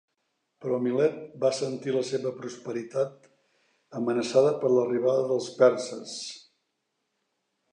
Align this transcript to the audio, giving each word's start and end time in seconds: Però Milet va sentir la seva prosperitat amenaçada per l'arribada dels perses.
Però 0.63 0.77
Milet 0.83 1.17
va 1.43 1.51
sentir 1.57 1.93
la 1.95 2.01
seva 2.11 2.31
prosperitat 2.39 3.27
amenaçada 4.01 4.55
per 4.63 4.73
l'arribada 4.77 5.29
dels 5.33 5.51
perses. 5.61 6.17